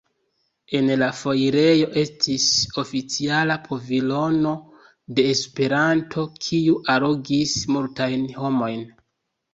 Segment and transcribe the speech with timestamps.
[0.77, 2.47] En la foirejo estis
[2.83, 4.55] oficiala pavilono
[5.19, 8.87] de Esperanto, kiu allogis multajn homojn.